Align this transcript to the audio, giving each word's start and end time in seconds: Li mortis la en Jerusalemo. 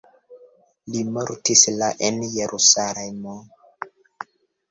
Li 0.93 1.01
mortis 1.17 1.65
la 1.81 1.89
en 2.09 2.17
Jerusalemo. 2.37 3.35